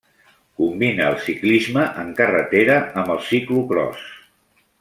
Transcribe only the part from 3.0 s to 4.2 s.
amb el ciclocròs.